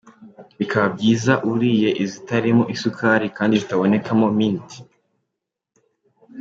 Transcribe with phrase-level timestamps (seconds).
[0.59, 4.69] Bikaba byiza uriye izitarimo isukari kandi zitabonekamo mint.